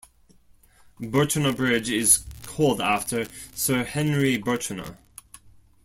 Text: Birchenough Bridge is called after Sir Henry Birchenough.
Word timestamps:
Birchenough 0.99 1.55
Bridge 1.57 1.91
is 1.91 2.23
called 2.47 2.81
after 2.81 3.27
Sir 3.53 3.83
Henry 3.83 4.35
Birchenough. 4.35 4.97